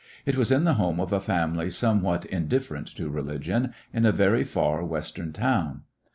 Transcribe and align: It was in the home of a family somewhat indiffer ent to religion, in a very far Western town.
It 0.25 0.35
was 0.35 0.51
in 0.51 0.63
the 0.63 0.73
home 0.81 0.99
of 0.99 1.13
a 1.13 1.19
family 1.21 1.69
somewhat 1.69 2.23
indiffer 2.31 2.75
ent 2.75 2.87
to 2.95 3.07
religion, 3.07 3.71
in 3.93 4.03
a 4.03 4.11
very 4.11 4.43
far 4.43 4.83
Western 4.83 5.31
town. 5.31 5.83